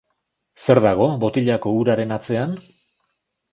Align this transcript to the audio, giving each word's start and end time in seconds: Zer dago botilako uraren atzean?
Zer 0.63 0.81
dago 0.85 1.09
botilako 1.25 1.75
uraren 1.83 2.17
atzean? 2.19 2.59